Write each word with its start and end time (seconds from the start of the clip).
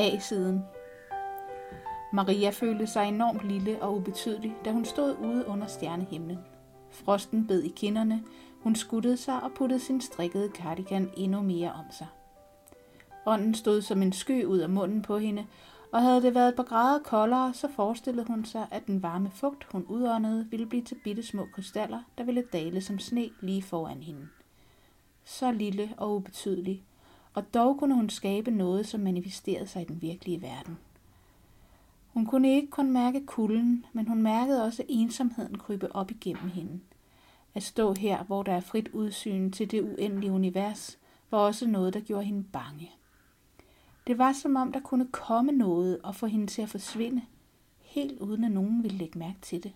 A-siden. 0.00 0.64
Maria 2.12 2.50
følte 2.50 2.86
sig 2.86 3.08
enormt 3.08 3.48
lille 3.48 3.82
og 3.82 3.96
ubetydelig, 3.96 4.56
da 4.64 4.72
hun 4.72 4.84
stod 4.84 5.16
ude 5.16 5.46
under 5.48 5.66
stjernehimlen. 5.66 6.38
Frosten 6.90 7.46
bed 7.46 7.62
i 7.62 7.68
kinderne, 7.76 8.22
hun 8.62 8.74
skuttede 8.74 9.16
sig 9.16 9.42
og 9.42 9.52
puttede 9.52 9.80
sin 9.80 10.00
strikkede 10.00 10.50
cardigan 10.54 11.10
endnu 11.16 11.42
mere 11.42 11.72
om 11.72 11.84
sig. 11.90 12.06
Ånden 13.26 13.54
stod 13.54 13.82
som 13.82 14.02
en 14.02 14.12
sky 14.12 14.44
ud 14.44 14.58
af 14.58 14.68
munden 14.68 15.02
på 15.02 15.18
hende, 15.18 15.46
og 15.92 16.02
havde 16.02 16.22
det 16.22 16.34
været 16.34 16.48
et 16.48 16.56
par 16.56 16.62
grader 16.62 17.02
koldere, 17.02 17.54
så 17.54 17.68
forestillede 17.76 18.26
hun 18.26 18.44
sig, 18.44 18.66
at 18.70 18.86
den 18.86 19.02
varme 19.02 19.30
fugt, 19.30 19.66
hun 19.72 19.84
udåndede, 19.88 20.46
ville 20.50 20.66
blive 20.66 20.82
til 20.82 20.96
bitte 21.04 21.22
små 21.22 21.46
krystaller, 21.54 22.00
der 22.18 22.24
ville 22.24 22.44
dale 22.52 22.80
som 22.80 22.98
sne 22.98 23.30
lige 23.40 23.62
foran 23.62 24.02
hende. 24.02 24.28
Så 25.24 25.52
lille 25.52 25.94
og 25.96 26.14
ubetydelig, 26.14 26.84
og 27.34 27.54
dog 27.54 27.78
kunne 27.78 27.94
hun 27.94 28.10
skabe 28.10 28.50
noget, 28.50 28.86
som 28.86 29.00
manifesterede 29.00 29.66
sig 29.66 29.82
i 29.82 29.84
den 29.84 30.02
virkelige 30.02 30.42
verden. 30.42 30.78
Hun 32.12 32.26
kunne 32.26 32.54
ikke 32.54 32.70
kun 32.70 32.90
mærke 32.90 33.26
kulden, 33.26 33.86
men 33.92 34.08
hun 34.08 34.22
mærkede 34.22 34.64
også 34.64 34.84
ensomheden 34.88 35.58
krybe 35.58 35.96
op 35.96 36.10
igennem 36.10 36.50
hende. 36.50 36.80
At 37.54 37.62
stå 37.62 37.92
her, 37.92 38.24
hvor 38.24 38.42
der 38.42 38.52
er 38.52 38.60
frit 38.60 38.88
udsyn 38.88 39.50
til 39.50 39.70
det 39.70 39.82
uendelige 39.82 40.32
univers, 40.32 40.98
var 41.30 41.38
også 41.38 41.66
noget, 41.66 41.94
der 41.94 42.00
gjorde 42.00 42.24
hende 42.24 42.44
bange. 42.52 42.90
Det 44.06 44.18
var 44.18 44.32
som 44.32 44.56
om, 44.56 44.72
der 44.72 44.80
kunne 44.80 45.08
komme 45.12 45.52
noget 45.52 45.98
og 46.02 46.14
få 46.14 46.26
hende 46.26 46.46
til 46.46 46.62
at 46.62 46.68
forsvinde, 46.68 47.22
helt 47.80 48.20
uden 48.20 48.44
at 48.44 48.50
nogen 48.50 48.82
ville 48.82 48.98
lægge 48.98 49.18
mærke 49.18 49.38
til 49.42 49.62
det. 49.62 49.72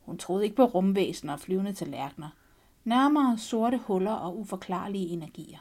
Hun 0.00 0.18
troede 0.18 0.44
ikke 0.44 0.56
på 0.56 0.64
rumvæsener 0.64 1.32
og 1.32 1.40
flyvende 1.40 1.72
tallerkener, 1.72 2.28
nærmere 2.84 3.38
sorte 3.38 3.78
huller 3.78 4.12
og 4.12 4.38
uforklarlige 4.38 5.08
energier. 5.08 5.58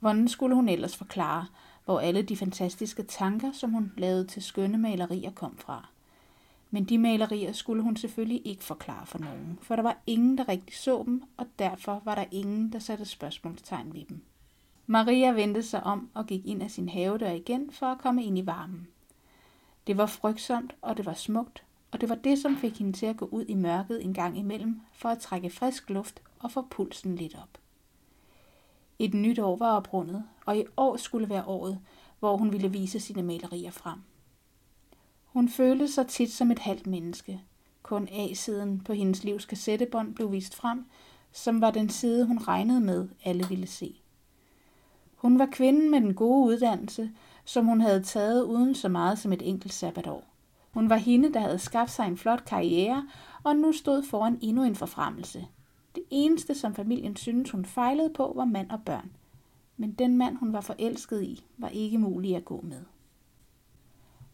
Hvordan 0.00 0.28
skulle 0.28 0.54
hun 0.54 0.68
ellers 0.68 0.96
forklare, 0.96 1.46
hvor 1.84 2.00
alle 2.00 2.22
de 2.22 2.36
fantastiske 2.36 3.02
tanker, 3.02 3.52
som 3.52 3.72
hun 3.72 3.92
lavede 3.96 4.26
til 4.26 4.42
skønne 4.42 4.78
malerier, 4.78 5.30
kom 5.30 5.56
fra? 5.58 5.88
Men 6.70 6.84
de 6.84 6.98
malerier 6.98 7.52
skulle 7.52 7.82
hun 7.82 7.96
selvfølgelig 7.96 8.46
ikke 8.46 8.64
forklare 8.64 9.06
for 9.06 9.18
nogen, 9.18 9.58
for 9.62 9.76
der 9.76 9.82
var 9.82 9.98
ingen, 10.06 10.38
der 10.38 10.48
rigtig 10.48 10.76
så 10.76 11.02
dem, 11.06 11.22
og 11.36 11.46
derfor 11.58 12.02
var 12.04 12.14
der 12.14 12.24
ingen, 12.30 12.72
der 12.72 12.78
satte 12.78 13.04
spørgsmålstegn 13.04 13.94
ved 13.94 14.04
dem. 14.08 14.20
Maria 14.86 15.30
vendte 15.30 15.62
sig 15.62 15.84
om 15.84 16.08
og 16.14 16.26
gik 16.26 16.46
ind 16.46 16.62
af 16.62 16.70
sin 16.70 16.88
havedør 16.88 17.30
igen 17.30 17.70
for 17.72 17.86
at 17.86 17.98
komme 17.98 18.24
ind 18.24 18.38
i 18.38 18.46
varmen. 18.46 18.88
Det 19.86 19.96
var 19.96 20.06
frygtsomt, 20.06 20.74
og 20.82 20.96
det 20.96 21.06
var 21.06 21.14
smukt, 21.14 21.62
og 21.90 22.00
det 22.00 22.08
var 22.08 22.14
det, 22.14 22.38
som 22.38 22.56
fik 22.56 22.78
hende 22.78 22.92
til 22.92 23.06
at 23.06 23.16
gå 23.16 23.24
ud 23.24 23.44
i 23.48 23.54
mørket 23.54 24.04
en 24.04 24.14
gang 24.14 24.38
imellem 24.38 24.80
for 24.92 25.08
at 25.08 25.18
trække 25.18 25.50
frisk 25.50 25.90
luft 25.90 26.22
og 26.38 26.50
få 26.50 26.66
pulsen 26.70 27.16
lidt 27.16 27.34
op. 27.34 27.58
Et 29.00 29.14
nyt 29.14 29.38
år 29.38 29.56
var 29.56 29.76
oprundet, 29.76 30.24
og 30.46 30.58
i 30.58 30.64
år 30.76 30.96
skulle 30.96 31.28
være 31.28 31.44
året, 31.44 31.78
hvor 32.18 32.36
hun 32.36 32.52
ville 32.52 32.72
vise 32.72 33.00
sine 33.00 33.22
malerier 33.22 33.70
frem. 33.70 33.98
Hun 35.24 35.48
følte 35.48 35.88
sig 35.88 36.06
tit 36.06 36.32
som 36.32 36.50
et 36.50 36.58
halvt 36.58 36.86
menneske. 36.86 37.40
Kun 37.82 38.08
A-siden 38.12 38.80
på 38.80 38.92
hendes 38.92 39.24
livs 39.24 39.44
kassettebånd 39.44 40.14
blev 40.14 40.32
vist 40.32 40.54
frem, 40.54 40.84
som 41.32 41.60
var 41.60 41.70
den 41.70 41.88
side, 41.88 42.26
hun 42.26 42.38
regnede 42.38 42.80
med, 42.80 43.08
alle 43.24 43.48
ville 43.48 43.66
se. 43.66 44.00
Hun 45.14 45.38
var 45.38 45.48
kvinden 45.52 45.90
med 45.90 46.00
den 46.00 46.14
gode 46.14 46.46
uddannelse, 46.46 47.10
som 47.44 47.66
hun 47.66 47.80
havde 47.80 48.02
taget 48.02 48.44
uden 48.44 48.74
så 48.74 48.88
meget 48.88 49.18
som 49.18 49.32
et 49.32 49.48
enkelt 49.48 49.72
sabbatår. 49.72 50.24
Hun 50.70 50.90
var 50.90 50.96
hende, 50.96 51.32
der 51.32 51.40
havde 51.40 51.58
skabt 51.58 51.90
sig 51.90 52.06
en 52.06 52.16
flot 52.16 52.44
karriere, 52.44 53.08
og 53.42 53.56
nu 53.56 53.72
stod 53.72 54.02
foran 54.02 54.38
endnu 54.42 54.64
en 54.64 54.76
forfremmelse. 54.76 55.46
Eneste, 56.10 56.54
som 56.54 56.74
familien 56.74 57.16
syntes, 57.16 57.50
hun 57.50 57.64
fejlede 57.64 58.10
på, 58.14 58.32
var 58.36 58.44
mand 58.44 58.70
og 58.70 58.82
børn. 58.84 59.10
Men 59.76 59.92
den 59.92 60.16
mand, 60.16 60.36
hun 60.36 60.52
var 60.52 60.60
forelsket 60.60 61.22
i, 61.22 61.44
var 61.58 61.68
ikke 61.68 61.98
mulig 61.98 62.36
at 62.36 62.44
gå 62.44 62.60
med. 62.60 62.82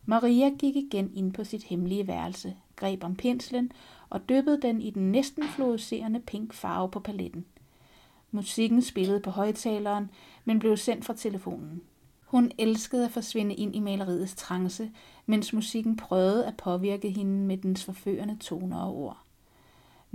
Maria 0.07 0.49
gik 0.59 0.77
igen 0.77 1.13
ind 1.15 1.33
på 1.33 1.45
sit 1.45 1.63
hemmelige 1.63 2.07
værelse, 2.07 2.57
greb 2.77 3.05
om 3.05 3.17
penslen 3.17 3.73
og 4.11 4.29
dyppede 4.29 4.63
den 4.63 4.81
i 4.81 4.91
den 4.91 5.13
næsten 5.13 5.45
fluorescerende 5.45 6.21
pink 6.21 6.53
farve 6.53 6.91
på 6.91 7.01
paletten. 7.01 7.45
Musikken 8.31 8.83
spillede 8.83 9.21
på 9.21 9.31
højtaleren, 9.31 10.11
men 10.45 10.59
blev 10.59 10.77
sendt 10.77 11.05
fra 11.05 11.15
telefonen. 11.15 11.83
Hun 12.25 12.51
elskede 12.59 13.05
at 13.05 13.11
forsvinde 13.11 13.55
ind 13.55 13.77
i 13.77 13.81
maleriets 13.81 14.35
trance, 14.35 14.91
mens 15.27 15.53
musikken 15.53 15.97
prøvede 15.97 16.47
at 16.47 16.57
påvirke 16.57 17.11
hende 17.11 17.47
med 17.47 17.57
dens 17.57 17.85
forførende 17.85 18.37
toner 18.37 18.79
og 18.79 18.97
ord. 18.97 19.26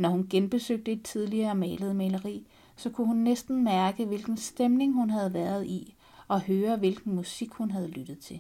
Når 0.02 0.10
hun 0.10 0.28
genbesøgte 0.30 0.92
et 0.92 1.04
tidligere 1.04 1.56
malet 1.56 1.96
maleri, 1.96 2.48
så 2.76 2.90
kunne 2.90 3.08
hun 3.08 3.18
næsten 3.18 3.64
mærke, 3.64 4.06
hvilken 4.06 4.38
stemning 4.38 4.94
hun 4.94 5.10
havde 5.10 5.34
været 5.34 5.66
i, 5.66 5.96
og 6.28 6.42
høre, 6.42 6.78
hvilken 6.78 7.16
musik 7.16 7.52
hun 7.52 7.72
havde 7.72 7.88
lyttet 7.88 8.20
til. 8.20 8.40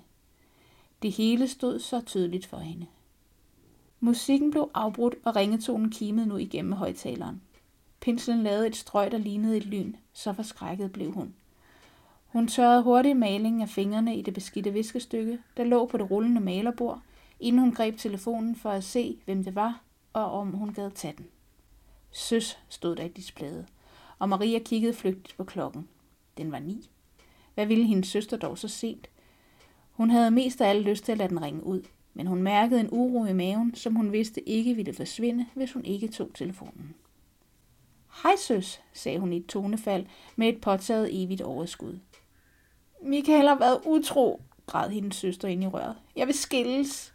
Det 1.02 1.12
hele 1.12 1.48
stod 1.48 1.80
så 1.80 2.02
tydeligt 2.02 2.46
for 2.46 2.58
hende. 2.58 2.86
Musikken 4.00 4.52
blev 4.52 4.70
afbrudt, 4.74 5.16
og 5.24 5.36
ringetonen 5.36 5.90
kimede 5.90 6.28
nu 6.28 6.38
igennem 6.38 6.72
højtaleren. 6.72 7.42
Pinslen 8.00 8.44
lavede 8.44 8.68
et 8.68 8.76
strøg, 8.76 9.12
der 9.12 9.18
lignede 9.18 9.58
et 9.58 9.66
lyn, 9.66 9.94
så 10.14 10.34
forskrækket 10.34 10.92
blev 10.92 11.12
hun. 11.12 11.34
Hun 12.28 12.48
tørrede 12.48 12.84
hurtigt 12.84 13.18
malingen 13.18 13.62
af 13.62 13.70
fingrene 13.70 14.18
i 14.18 14.22
det 14.22 14.34
beskidte 14.34 14.74
viskestykke, 14.74 15.40
der 15.58 15.64
lå 15.64 15.86
på 15.86 15.98
det 15.98 16.12
rullende 16.12 16.42
malerbord, 16.42 17.02
inden 17.40 17.62
hun 17.62 17.72
greb 17.72 17.98
telefonen 17.98 18.56
for 18.56 18.70
at 18.70 18.84
se, 18.84 19.18
hvem 19.26 19.44
det 19.44 19.56
var, 19.56 19.82
og 20.14 20.32
om 20.32 20.52
hun 20.52 20.74
gad 20.74 20.92
tage 20.92 21.14
den. 21.18 21.26
Søs 22.12 22.60
stod 22.70 22.96
der 22.96 23.04
i 23.04 23.08
displayet, 23.08 23.66
og 24.20 24.30
Maria 24.30 24.60
kiggede 24.60 24.94
flygtigt 24.94 25.38
på 25.38 25.44
klokken. 25.44 25.88
Den 26.38 26.52
var 26.52 26.60
ni. 26.60 26.90
Hvad 27.54 27.66
ville 27.66 27.86
hendes 27.86 28.08
søster 28.08 28.38
dog 28.38 28.58
så 28.58 28.68
sent? 28.68 29.10
Hun 29.92 30.10
havde 30.10 30.32
mest 30.32 30.62
af 30.62 30.70
alt 30.70 30.86
lyst 30.86 31.06
til 31.06 31.12
at 31.12 31.18
lade 31.18 31.30
den 31.30 31.42
ringe 31.42 31.64
ud, 31.64 31.82
men 32.14 32.28
hun 32.28 32.44
mærkede 32.44 32.80
en 32.80 32.90
uro 32.92 33.26
i 33.26 33.34
maven, 33.34 33.76
som 33.76 33.96
hun 33.96 34.12
vidste 34.12 34.50
ikke 34.50 34.76
ville 34.76 34.94
forsvinde, 34.94 35.46
hvis 35.54 35.74
hun 35.74 35.86
ikke 35.86 36.08
tog 36.08 36.30
telefonen. 36.34 36.96
Hej 38.24 38.36
søs, 38.38 38.82
sagde 38.94 39.20
hun 39.20 39.34
i 39.34 39.38
et 39.38 39.46
tonefald 39.46 40.06
med 40.36 40.50
et 40.50 40.62
påtaget 40.62 41.24
evigt 41.24 41.42
overskud. 41.42 42.00
Michael 43.04 43.48
har 43.48 43.60
været 43.60 43.82
utro, 43.86 44.42
græd 44.66 44.90
hendes 44.90 45.16
søster 45.16 45.48
ind 45.48 45.64
i 45.64 45.68
røret. 45.68 45.96
Jeg 46.16 46.28
vil 46.28 46.36
skilles. 46.36 47.14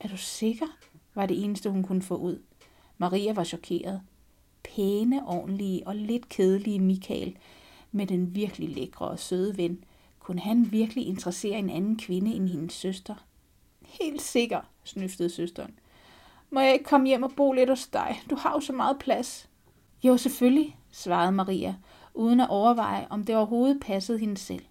Er 0.00 0.08
du 0.08 0.16
sikker? 0.16 0.66
var 1.14 1.26
det 1.26 1.44
eneste, 1.44 1.70
hun 1.70 1.82
kunne 1.82 2.02
få 2.02 2.16
ud. 2.16 2.42
Maria 2.98 3.32
var 3.32 3.44
chokeret. 3.44 4.00
Pæne, 4.64 5.28
ordentlige 5.28 5.86
og 5.86 5.96
lidt 5.96 6.28
kedelige 6.28 6.78
Michael 6.78 7.36
med 7.92 8.06
den 8.06 8.34
virkelig 8.34 8.68
lækre 8.68 9.08
og 9.08 9.18
søde 9.18 9.56
ven. 9.56 9.84
Kunne 10.18 10.40
han 10.40 10.72
virkelig 10.72 11.06
interessere 11.06 11.58
en 11.58 11.70
anden 11.70 11.98
kvinde 11.98 12.34
end 12.34 12.48
hendes 12.48 12.72
søster? 12.72 13.14
Helt 13.86 14.22
sikker, 14.22 14.60
snøftede 14.84 15.30
søsteren. 15.30 15.78
Må 16.50 16.60
jeg 16.60 16.72
ikke 16.72 16.84
komme 16.84 17.06
hjem 17.06 17.22
og 17.22 17.32
bo 17.36 17.52
lidt 17.52 17.70
hos 17.70 17.86
dig? 17.86 18.20
Du 18.30 18.36
har 18.36 18.52
jo 18.52 18.60
så 18.60 18.72
meget 18.72 18.98
plads. 18.98 19.48
Jo, 20.02 20.16
selvfølgelig, 20.16 20.76
svarede 20.90 21.32
Maria, 21.32 21.74
uden 22.14 22.40
at 22.40 22.48
overveje, 22.48 23.06
om 23.10 23.24
det 23.24 23.36
overhovedet 23.36 23.80
passede 23.80 24.18
hende 24.18 24.36
selv. 24.36 24.64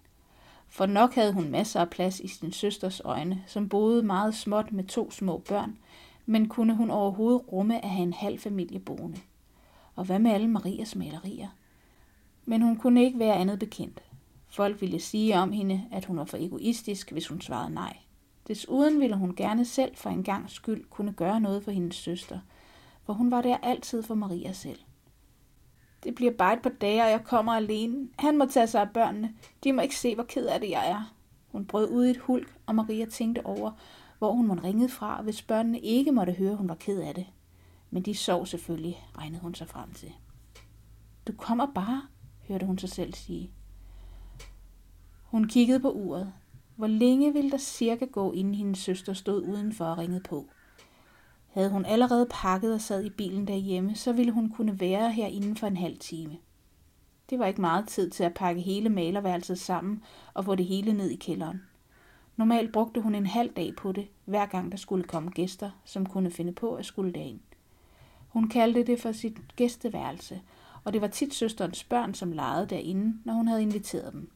For 0.68 0.86
nok 0.86 1.14
havde 1.14 1.32
hun 1.32 1.48
masser 1.48 1.80
af 1.80 1.90
plads 1.90 2.20
i 2.20 2.28
sin 2.28 2.52
søsters 2.52 3.00
øjne, 3.04 3.44
som 3.46 3.68
boede 3.68 4.02
meget 4.02 4.34
småt 4.34 4.72
med 4.72 4.84
to 4.84 5.10
små 5.10 5.38
børn, 5.38 5.78
men 6.26 6.48
kunne 6.48 6.76
hun 6.76 6.90
overhovedet 6.90 7.52
rumme 7.52 7.84
at 7.84 7.90
have 7.90 8.02
en 8.02 8.12
halv 8.12 8.38
familie 8.38 8.78
boende? 8.78 9.20
Og 9.96 10.04
hvad 10.04 10.18
med 10.18 10.30
alle 10.30 10.48
Marias 10.48 10.96
malerier? 10.96 11.48
Men 12.44 12.62
hun 12.62 12.76
kunne 12.76 13.04
ikke 13.04 13.18
være 13.18 13.34
andet 13.34 13.58
bekendt. 13.58 14.02
Folk 14.48 14.80
ville 14.80 15.00
sige 15.00 15.38
om 15.38 15.52
hende, 15.52 15.84
at 15.92 16.04
hun 16.04 16.16
var 16.16 16.24
for 16.24 16.36
egoistisk, 16.36 17.12
hvis 17.12 17.28
hun 17.28 17.40
svarede 17.40 17.74
nej. 17.74 17.96
Desuden 18.48 19.00
ville 19.00 19.16
hun 19.16 19.34
gerne 19.34 19.64
selv 19.64 19.96
for 19.96 20.10
en 20.10 20.22
gang 20.22 20.50
skyld 20.50 20.84
kunne 20.90 21.12
gøre 21.12 21.40
noget 21.40 21.64
for 21.64 21.70
hendes 21.70 21.96
søster, 21.96 22.38
for 23.04 23.12
hun 23.12 23.30
var 23.30 23.42
der 23.42 23.56
altid 23.56 24.02
for 24.02 24.14
Maria 24.14 24.52
selv. 24.52 24.78
Det 26.04 26.14
bliver 26.14 26.32
bare 26.32 26.52
et 26.52 26.62
par 26.62 26.70
dage, 26.70 27.02
og 27.02 27.10
jeg 27.10 27.24
kommer 27.24 27.52
alene. 27.52 28.08
Han 28.18 28.38
må 28.38 28.46
tage 28.46 28.66
sig 28.66 28.80
af 28.80 28.90
børnene. 28.90 29.34
De 29.64 29.72
må 29.72 29.82
ikke 29.82 29.96
se, 29.96 30.14
hvor 30.14 30.24
ked 30.24 30.46
af 30.46 30.60
det 30.60 30.70
jeg 30.70 30.90
er. 30.90 31.14
Hun 31.52 31.64
brød 31.64 31.90
ud 31.90 32.06
i 32.06 32.10
et 32.10 32.16
hulk, 32.16 32.56
og 32.66 32.74
Maria 32.74 33.06
tænkte 33.06 33.46
over, 33.46 33.70
hvor 34.18 34.32
hun 34.32 34.46
måtte 34.46 34.64
ringe 34.64 34.88
fra, 34.88 35.22
hvis 35.22 35.42
børnene 35.42 35.80
ikke 35.80 36.12
måtte 36.12 36.32
høre, 36.32 36.56
hun 36.56 36.68
var 36.68 36.74
ked 36.74 37.00
af 37.00 37.14
det. 37.14 37.26
Men 37.94 38.02
de 38.02 38.14
sov 38.14 38.46
selvfølgelig, 38.46 39.06
regnede 39.18 39.42
hun 39.42 39.54
sig 39.54 39.68
frem 39.68 39.92
til. 39.92 40.12
Du 41.26 41.32
kommer 41.32 41.66
bare, 41.74 42.02
hørte 42.48 42.66
hun 42.66 42.78
sig 42.78 42.88
selv 42.88 43.14
sige. 43.14 43.50
Hun 45.22 45.48
kiggede 45.48 45.80
på 45.80 45.92
uret. 45.92 46.32
Hvor 46.76 46.86
længe 46.86 47.32
ville 47.32 47.50
der 47.50 47.58
cirka 47.58 48.04
gå, 48.04 48.32
inden 48.32 48.54
hendes 48.54 48.78
søster 48.78 49.12
stod 49.12 49.42
udenfor 49.42 49.84
og 49.84 49.98
ringede 49.98 50.20
på? 50.20 50.46
Havde 51.46 51.70
hun 51.70 51.84
allerede 51.84 52.26
pakket 52.30 52.74
og 52.74 52.80
sad 52.80 53.04
i 53.04 53.10
bilen 53.10 53.46
derhjemme, 53.46 53.94
så 53.94 54.12
ville 54.12 54.32
hun 54.32 54.50
kunne 54.50 54.80
være 54.80 55.12
her 55.12 55.26
inden 55.26 55.56
for 55.56 55.66
en 55.66 55.76
halv 55.76 55.98
time. 55.98 56.36
Det 57.30 57.38
var 57.38 57.46
ikke 57.46 57.60
meget 57.60 57.88
tid 57.88 58.10
til 58.10 58.24
at 58.24 58.34
pakke 58.34 58.60
hele 58.60 58.88
malerværelset 58.88 59.58
sammen 59.58 60.02
og 60.34 60.44
få 60.44 60.54
det 60.54 60.66
hele 60.66 60.92
ned 60.92 61.10
i 61.10 61.16
kælderen. 61.16 61.62
Normalt 62.36 62.72
brugte 62.72 63.00
hun 63.00 63.14
en 63.14 63.26
halv 63.26 63.52
dag 63.52 63.76
på 63.76 63.92
det, 63.92 64.08
hver 64.24 64.46
gang 64.46 64.72
der 64.72 64.78
skulle 64.78 65.04
komme 65.04 65.30
gæster, 65.30 65.70
som 65.84 66.06
kunne 66.06 66.30
finde 66.30 66.52
på 66.52 66.74
at 66.74 66.86
skulle 66.86 67.12
derind. 67.12 67.40
Hun 68.34 68.48
kaldte 68.48 68.84
det 68.84 69.00
for 69.00 69.12
sit 69.12 69.56
gæsteværelse, 69.56 70.40
og 70.84 70.92
det 70.92 71.00
var 71.00 71.06
tit 71.06 71.34
søsterens 71.34 71.84
børn, 71.84 72.14
som 72.14 72.32
legede 72.32 72.66
derinde, 72.66 73.18
når 73.24 73.32
hun 73.32 73.48
havde 73.48 73.62
inviteret 73.62 74.12
dem. 74.12 74.30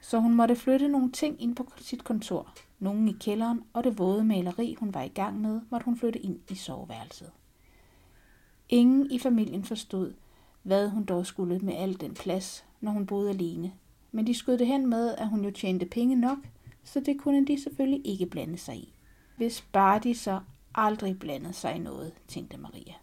så 0.00 0.18
hun 0.18 0.34
måtte 0.34 0.56
flytte 0.56 0.88
nogle 0.88 1.12
ting 1.12 1.42
ind 1.42 1.56
på 1.56 1.72
sit 1.76 2.04
kontor. 2.04 2.54
Nogle 2.78 3.10
i 3.10 3.16
kælderen, 3.20 3.62
og 3.72 3.84
det 3.84 3.98
våde 3.98 4.24
maleri, 4.24 4.76
hun 4.80 4.94
var 4.94 5.02
i 5.02 5.08
gang 5.08 5.40
med, 5.40 5.60
måtte 5.70 5.84
hun 5.84 5.96
flytte 5.96 6.18
ind 6.18 6.38
i 6.50 6.54
soveværelset. 6.54 7.30
Ingen 8.68 9.10
i 9.10 9.18
familien 9.18 9.64
forstod, 9.64 10.14
hvad 10.62 10.88
hun 10.88 11.04
dog 11.04 11.26
skulle 11.26 11.58
med 11.58 11.74
al 11.74 12.00
den 12.00 12.14
plads, 12.14 12.64
når 12.80 12.92
hun 12.92 13.06
boede 13.06 13.30
alene. 13.30 13.72
Men 14.12 14.26
de 14.26 14.34
skød 14.34 14.58
det 14.58 14.66
hen 14.66 14.86
med, 14.86 15.14
at 15.18 15.28
hun 15.28 15.44
jo 15.44 15.50
tjente 15.50 15.86
penge 15.86 16.16
nok, 16.16 16.38
så 16.84 17.00
det 17.00 17.20
kunne 17.20 17.46
de 17.46 17.62
selvfølgelig 17.62 18.06
ikke 18.06 18.26
blande 18.26 18.58
sig 18.58 18.76
i. 18.76 18.94
Hvis 19.36 19.64
bare 19.72 19.98
de 19.98 20.14
så 20.14 20.40
aldrig 20.74 21.18
blandede 21.18 21.52
sig 21.52 21.76
i 21.76 21.78
noget, 21.78 22.12
tænkte 22.28 22.56
Maria. 22.56 22.94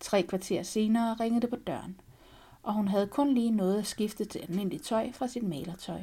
Tre 0.00 0.22
kvarter 0.22 0.62
senere 0.62 1.14
ringede 1.14 1.40
det 1.40 1.50
på 1.50 1.56
døren, 1.56 2.00
og 2.62 2.74
hun 2.74 2.88
havde 2.88 3.06
kun 3.06 3.34
lige 3.34 3.50
noget 3.50 3.78
at 3.78 3.86
skifte 3.86 4.24
til 4.24 4.38
almindeligt 4.38 4.84
tøj 4.84 5.12
fra 5.12 5.28
sit 5.28 5.42
malertøj. 5.42 6.00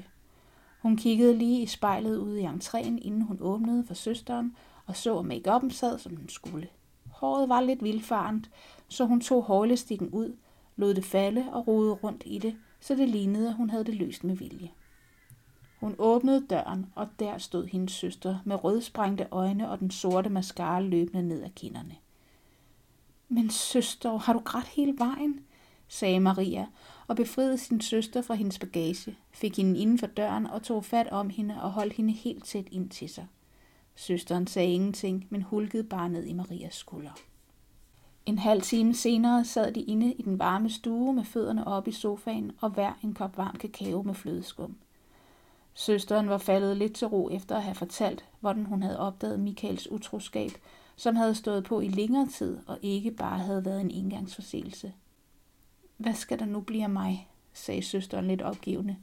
Hun 0.82 0.98
kiggede 0.98 1.38
lige 1.38 1.62
i 1.62 1.66
spejlet 1.66 2.18
ude 2.18 2.42
i 2.42 2.46
entréen, 2.46 2.98
inden 3.02 3.22
hun 3.22 3.38
åbnede 3.42 3.84
for 3.84 3.94
søsteren, 3.94 4.56
og 4.86 4.96
så, 4.96 5.20
at 5.20 5.26
make 5.26 5.72
sad, 5.72 6.00
som 6.00 6.18
den 6.18 6.30
skulle. 6.30 6.68
Håret 7.12 7.50
var 7.50 7.62
lidt 7.62 7.84
vildfarent, 7.84 8.50
så 8.88 9.06
hun 9.06 9.22
tog 9.22 9.44
hårlestikken 9.44 10.10
ud, 10.10 10.36
lod 10.76 10.94
det 10.94 11.06
falde 11.06 11.46
og 11.52 11.68
rodede 11.68 11.94
rundt 11.94 12.24
i 12.26 12.38
det, 12.38 12.56
så 12.80 12.96
det 12.96 13.10
lignede, 13.10 13.48
at 13.48 13.56
hun 13.56 13.70
havde 13.70 13.84
det 13.84 13.96
løst 13.96 14.24
med 14.24 14.36
vilje. 14.36 14.72
Hun 15.80 15.96
åbnede 15.98 16.48
døren, 16.50 16.86
og 16.96 17.08
der 17.20 17.38
stod 17.38 17.66
hendes 17.66 17.92
søster 17.92 18.38
med 18.46 18.64
rødsprængte 18.64 19.28
øjne 19.32 19.70
og 19.70 19.80
den 19.80 19.92
sorte 19.92 20.30
mascara 20.30 20.80
løbende 20.80 21.24
ned 21.24 21.44
ad 21.44 21.50
kinderne. 21.50 21.96
Men 23.30 23.50
søster, 23.50 24.18
har 24.18 24.34
du 24.34 24.40
grædt 24.40 24.68
hele 24.68 24.96
vejen? 24.98 25.40
sagde 25.88 26.20
Maria, 26.20 26.68
og 27.08 27.16
befriede 27.16 27.58
sin 27.58 27.82
søster 27.82 28.22
fra 28.22 28.34
hendes 28.34 28.60
bagage, 28.60 29.18
fik 29.32 29.58
hende 29.58 29.80
inden 29.80 30.00
for 30.00 30.08
døren 30.08 30.48
og 30.48 30.64
tog 30.64 30.86
fat 30.86 31.08
om 31.10 31.30
hende 31.30 31.62
og 31.62 31.72
holdt 31.72 31.94
hende 31.94 32.14
helt 32.14 32.46
tæt 32.46 32.68
ind 32.72 32.90
til 32.90 33.10
sig. 33.10 33.28
Søsteren 33.96 34.48
sagde 34.48 34.74
ingenting, 34.74 35.28
men 35.30 35.42
hulkede 35.42 35.84
bare 35.84 36.10
ned 36.10 36.26
i 36.26 36.34
Marias 36.34 36.76
skulder. 36.76 37.12
En 38.26 38.38
halv 38.38 38.62
time 38.62 38.94
senere 38.94 39.46
sad 39.46 39.72
de 39.72 39.82
inde 39.82 40.14
i 40.14 40.22
den 40.22 40.40
varme 40.40 40.70
stue 40.70 41.14
med 41.14 41.24
fødderne 41.24 41.68
op 41.68 41.88
i 41.88 41.92
sofaen 41.92 42.52
og 42.62 42.70
hver 42.70 42.94
en 43.04 43.14
kop 43.14 43.38
varm 43.38 43.56
kakao 43.56 44.02
med 44.02 44.14
flødeskum. 44.14 44.76
Søsteren 45.74 46.30
var 46.30 46.38
faldet 46.38 46.78
lidt 46.78 46.94
til 46.94 47.08
ro 47.08 47.30
efter 47.30 47.56
at 47.56 47.64
have 47.64 47.76
fortalt, 47.76 48.26
hvordan 48.40 48.66
hun 48.66 48.84
havde 48.84 49.00
opdaget 49.00 49.40
Michaels 49.40 49.92
utroskab, 49.92 50.52
som 50.98 51.16
havde 51.16 51.36
stået 51.36 51.64
på 51.64 51.80
i 51.80 51.88
længere 51.88 52.28
tid 52.28 52.60
og 52.68 52.80
ikke 52.82 53.12
bare 53.12 53.40
havde 53.40 53.66
været 53.66 53.82
en 53.82 53.92
engangsforseelse. 53.92 54.94
Hvad 55.98 56.14
skal 56.14 56.40
der 56.40 56.46
nu 56.46 56.62
blive 56.62 56.84
af 56.84 56.90
mig? 56.90 57.30
sagde 57.54 57.82
søsteren 57.82 58.28
lidt 58.28 58.42
opgivende. 58.42 58.98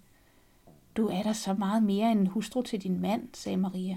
Du 0.96 1.08
er 1.08 1.22
da 1.22 1.32
så 1.32 1.54
meget 1.54 1.82
mere 1.82 2.12
end 2.12 2.20
en 2.20 2.26
hustru 2.26 2.62
til 2.62 2.82
din 2.82 3.00
mand, 3.00 3.28
sagde 3.32 3.56
Maria. 3.56 3.96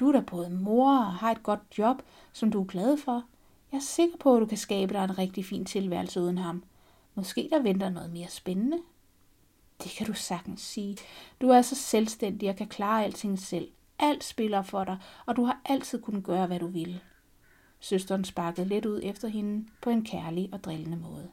Du 0.00 0.08
er 0.08 0.12
da 0.12 0.20
både 0.20 0.50
mor 0.50 0.98
og 0.98 1.12
har 1.14 1.30
et 1.30 1.42
godt 1.42 1.60
job, 1.78 2.02
som 2.32 2.50
du 2.50 2.60
er 2.60 2.66
glad 2.66 2.96
for. 2.96 3.24
Jeg 3.72 3.78
er 3.78 3.82
sikker 3.82 4.16
på, 4.16 4.36
at 4.36 4.40
du 4.40 4.46
kan 4.46 4.58
skabe 4.58 4.94
dig 4.94 5.04
en 5.04 5.18
rigtig 5.18 5.44
fin 5.44 5.64
tilværelse 5.64 6.20
uden 6.20 6.38
ham. 6.38 6.64
Måske 7.14 7.48
der 7.52 7.62
venter 7.62 7.90
noget 7.90 8.12
mere 8.12 8.28
spændende. 8.28 8.78
Det 9.82 9.90
kan 9.90 10.06
du 10.06 10.12
sagtens 10.12 10.60
sige. 10.60 10.96
Du 11.40 11.48
er 11.48 11.62
så 11.62 11.74
selvstændig 11.74 12.48
og 12.50 12.56
kan 12.56 12.68
klare 12.68 13.04
alting 13.04 13.38
selv. 13.38 13.68
Alt 13.98 14.24
spiller 14.24 14.62
for 14.62 14.84
dig, 14.84 14.98
og 15.26 15.36
du 15.36 15.44
har 15.44 15.60
altid 15.64 16.02
kunnet 16.02 16.24
gøre, 16.24 16.46
hvad 16.46 16.58
du 16.58 16.66
vil. 16.66 17.00
Søsteren 17.80 18.24
sparkede 18.24 18.68
let 18.68 18.86
ud 18.86 19.00
efter 19.02 19.28
hende 19.28 19.66
på 19.82 19.90
en 19.90 20.04
kærlig 20.04 20.48
og 20.52 20.64
drillende 20.64 20.96
måde. 20.96 21.28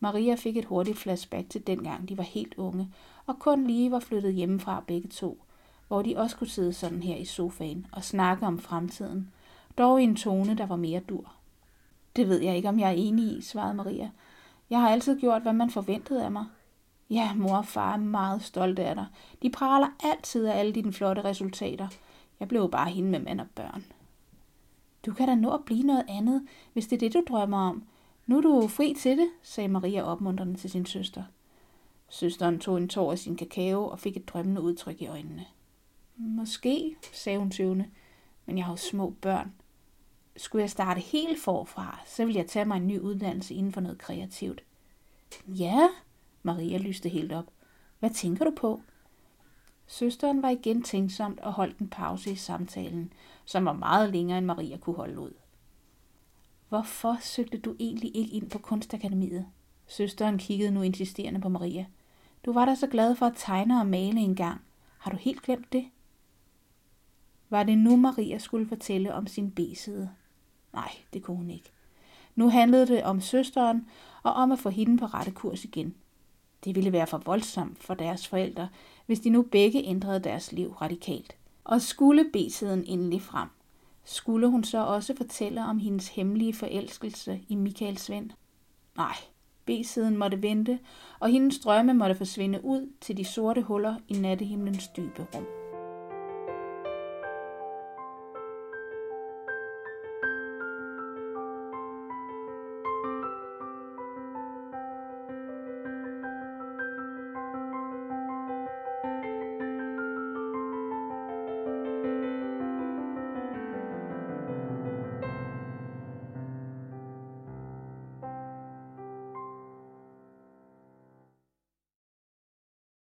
Maria 0.00 0.34
fik 0.34 0.56
et 0.56 0.64
hurtigt 0.64 0.98
flashback 0.98 1.48
til 1.50 1.66
dengang 1.66 2.08
de 2.08 2.16
var 2.16 2.24
helt 2.24 2.54
unge, 2.56 2.92
og 3.26 3.38
kun 3.38 3.66
lige 3.66 3.90
var 3.90 4.00
flyttet 4.00 4.34
hjemmefra 4.34 4.84
begge 4.86 5.08
to, 5.08 5.42
hvor 5.88 6.02
de 6.02 6.16
også 6.16 6.36
kunne 6.36 6.48
sidde 6.48 6.72
sådan 6.72 7.02
her 7.02 7.16
i 7.16 7.24
sofaen 7.24 7.86
og 7.92 8.04
snakke 8.04 8.46
om 8.46 8.58
fremtiden, 8.58 9.30
dog 9.78 10.00
i 10.00 10.04
en 10.04 10.16
tone, 10.16 10.56
der 10.56 10.66
var 10.66 10.76
mere 10.76 11.00
dur. 11.00 11.32
Det 12.16 12.28
ved 12.28 12.40
jeg 12.40 12.56
ikke, 12.56 12.68
om 12.68 12.80
jeg 12.80 12.88
er 12.88 12.96
enig 12.96 13.38
i, 13.38 13.42
svarede 13.42 13.74
Maria. 13.74 14.10
Jeg 14.70 14.80
har 14.80 14.90
altid 14.90 15.20
gjort, 15.20 15.42
hvad 15.42 15.52
man 15.52 15.70
forventede 15.70 16.24
af 16.24 16.30
mig. 16.30 16.44
Ja, 17.10 17.34
mor 17.34 17.56
og 17.56 17.66
far 17.66 17.92
er 17.92 17.96
meget 17.96 18.42
stolte 18.42 18.84
af 18.84 18.94
dig. 18.94 19.06
De 19.42 19.50
praler 19.50 19.88
altid 20.04 20.46
af 20.46 20.58
alle 20.58 20.72
dine 20.72 20.92
flotte 20.92 21.24
resultater. 21.24 21.88
Jeg 22.40 22.48
blev 22.48 22.70
bare 22.70 22.90
hende 22.90 23.10
med 23.10 23.20
mand 23.20 23.40
og 23.40 23.46
børn. 23.54 23.84
Du 25.06 25.12
kan 25.12 25.28
da 25.28 25.34
nå 25.34 25.50
at 25.50 25.64
blive 25.64 25.82
noget 25.82 26.04
andet, 26.08 26.46
hvis 26.72 26.86
det 26.86 26.96
er 26.96 27.00
det, 27.00 27.14
du 27.14 27.24
drømmer 27.28 27.58
om. 27.58 27.84
Nu 28.26 28.36
er 28.36 28.40
du 28.40 28.68
fri 28.68 28.94
til 28.98 29.18
det, 29.18 29.28
sagde 29.42 29.68
Maria 29.68 30.02
opmuntrende 30.02 30.54
til 30.54 30.70
sin 30.70 30.86
søster. 30.86 31.22
Søsteren 32.08 32.58
tog 32.58 32.76
en 32.76 32.88
tår 32.88 33.12
af 33.12 33.18
sin 33.18 33.36
kakao 33.36 33.84
og 33.84 33.98
fik 33.98 34.16
et 34.16 34.28
drømmende 34.28 34.60
udtryk 34.60 35.02
i 35.02 35.06
øjnene. 35.06 35.46
Måske, 36.16 36.96
sagde 37.12 37.38
hun 37.38 37.50
tøvende, 37.50 37.86
men 38.46 38.58
jeg 38.58 38.64
har 38.64 38.72
jo 38.72 38.76
små 38.76 39.14
børn. 39.20 39.52
Skulle 40.36 40.62
jeg 40.62 40.70
starte 40.70 41.00
helt 41.00 41.40
forfra, 41.40 42.00
så 42.06 42.24
ville 42.24 42.38
jeg 42.38 42.48
tage 42.48 42.64
mig 42.64 42.76
en 42.76 42.86
ny 42.86 42.98
uddannelse 42.98 43.54
inden 43.54 43.72
for 43.72 43.80
noget 43.80 43.98
kreativt. 43.98 44.64
Ja, 45.46 45.88
Maria 46.42 46.78
lyste 46.78 47.08
helt 47.08 47.32
op. 47.32 47.50
Hvad 47.98 48.10
tænker 48.10 48.44
du 48.44 48.50
på? 48.56 48.80
Søsteren 49.92 50.42
var 50.42 50.48
igen 50.48 50.82
tænksomt 50.82 51.40
og 51.40 51.52
holdt 51.52 51.78
en 51.78 51.88
pause 51.88 52.30
i 52.30 52.36
samtalen, 52.36 53.12
som 53.44 53.64
var 53.64 53.72
meget 53.72 54.12
længere 54.12 54.38
end 54.38 54.46
Maria 54.46 54.76
kunne 54.76 54.96
holde 54.96 55.20
ud. 55.20 55.32
Hvorfor 56.68 57.16
søgte 57.20 57.58
du 57.58 57.76
egentlig 57.78 58.16
ikke 58.16 58.34
ind 58.34 58.50
på 58.50 58.58
kunstakademiet? 58.58 59.46
Søsteren 59.86 60.38
kiggede 60.38 60.70
nu 60.70 60.82
insisterende 60.82 61.40
på 61.40 61.48
Maria. 61.48 61.86
Du 62.44 62.52
var 62.52 62.64
da 62.64 62.74
så 62.74 62.86
glad 62.86 63.14
for 63.14 63.26
at 63.26 63.32
tegne 63.36 63.80
og 63.80 63.86
male 63.86 64.20
engang. 64.20 64.60
Har 64.98 65.10
du 65.10 65.16
helt 65.16 65.42
glemt 65.42 65.72
det? 65.72 65.86
Var 67.48 67.62
det 67.62 67.78
nu, 67.78 67.96
Maria 67.96 68.38
skulle 68.38 68.68
fortælle 68.68 69.14
om 69.14 69.26
sin 69.26 69.50
B-side? 69.50 70.10
Nej, 70.72 70.90
det 71.12 71.22
kunne 71.22 71.36
hun 71.36 71.50
ikke. 71.50 71.70
Nu 72.34 72.48
handlede 72.48 72.86
det 72.86 73.04
om 73.04 73.20
søsteren 73.20 73.86
og 74.22 74.32
om 74.32 74.52
at 74.52 74.58
få 74.58 74.68
hende 74.68 74.98
på 74.98 75.06
rette 75.06 75.30
kurs 75.30 75.64
igen. 75.64 75.94
Det 76.64 76.74
ville 76.74 76.92
være 76.92 77.06
for 77.06 77.18
voldsomt 77.18 77.82
for 77.82 77.94
deres 77.94 78.28
forældre, 78.28 78.68
hvis 79.06 79.20
de 79.20 79.30
nu 79.30 79.42
begge 79.42 79.84
ændrede 79.84 80.20
deres 80.20 80.52
liv 80.52 80.72
radikalt. 80.72 81.36
Og 81.64 81.82
skulle 81.82 82.24
B-siden 82.32 82.84
endelig 82.86 83.22
frem, 83.22 83.48
skulle 84.04 84.48
hun 84.48 84.64
så 84.64 84.84
også 84.84 85.16
fortælle 85.16 85.64
om 85.64 85.78
hendes 85.78 86.08
hemmelige 86.08 86.54
forelskelse 86.54 87.40
i 87.48 87.54
Michael 87.54 87.98
Svend? 87.98 88.30
Nej, 88.96 89.16
B-siden 89.66 90.16
måtte 90.16 90.42
vente, 90.42 90.78
og 91.20 91.28
hendes 91.28 91.58
drømme 91.58 91.94
måtte 91.94 92.14
forsvinde 92.14 92.64
ud 92.64 92.92
til 93.00 93.16
de 93.16 93.24
sorte 93.24 93.62
huller 93.62 93.94
i 94.08 94.12
nattehimlens 94.12 94.88
dybe 94.88 95.26
rum. 95.34 95.59